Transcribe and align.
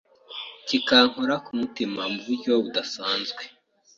kikankora 0.67 1.35
ku 1.45 1.51
mutima 1.59 2.01
mu 2.11 2.19
buryo 2.25 2.51
budasanzwe. 2.63 3.43